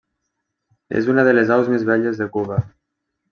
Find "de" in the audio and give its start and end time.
1.27-1.35, 2.23-2.29